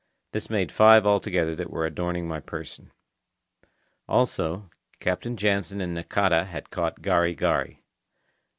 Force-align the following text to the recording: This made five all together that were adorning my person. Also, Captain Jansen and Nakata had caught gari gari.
This 0.31 0.49
made 0.49 0.71
five 0.71 1.05
all 1.05 1.19
together 1.19 1.55
that 1.55 1.69
were 1.69 1.85
adorning 1.85 2.27
my 2.27 2.39
person. 2.39 2.91
Also, 4.09 4.67
Captain 4.99 5.37
Jansen 5.37 5.79
and 5.79 5.93
Nakata 5.95 6.45
had 6.47 6.71
caught 6.71 7.03
gari 7.03 7.35
gari. 7.37 7.81